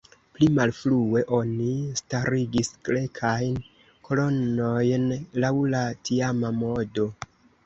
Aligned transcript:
Pli 0.35 0.47
malfrue, 0.59 1.19
oni 1.39 1.67
starigis 1.99 2.71
grekajn 2.89 3.59
kolonojn 4.09 5.07
laŭ 5.45 5.53
la 5.77 5.85
tiama 6.11 6.53
modo. 6.65 7.09